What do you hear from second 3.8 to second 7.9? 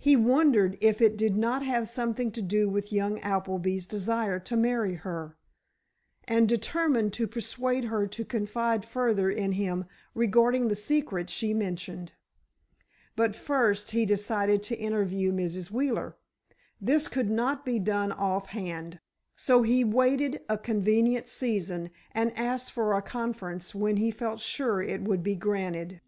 desire to marry her, and determined to persuade